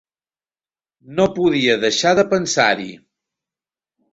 [1.19, 2.89] No podia deixar de pensar-hi.